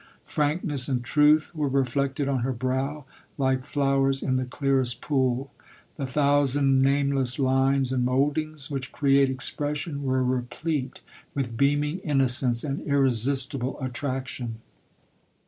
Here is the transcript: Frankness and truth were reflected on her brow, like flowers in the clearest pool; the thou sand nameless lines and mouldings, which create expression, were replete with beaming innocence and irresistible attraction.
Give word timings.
Frankness 0.25 0.89
and 0.89 1.03
truth 1.03 1.51
were 1.55 1.67
reflected 1.67 2.27
on 2.27 2.39
her 2.39 2.53
brow, 2.53 3.05
like 3.37 3.63
flowers 3.65 4.23
in 4.23 4.35
the 4.35 4.45
clearest 4.45 4.99
pool; 4.99 5.51
the 5.95 6.05
thou 6.05 6.43
sand 6.43 6.81
nameless 6.81 7.37
lines 7.37 7.91
and 7.93 8.03
mouldings, 8.03 8.71
which 8.71 8.91
create 8.91 9.29
expression, 9.29 10.01
were 10.01 10.23
replete 10.23 11.01
with 11.35 11.55
beaming 11.55 11.99
innocence 11.99 12.63
and 12.63 12.81
irresistible 12.87 13.79
attraction. 13.79 14.55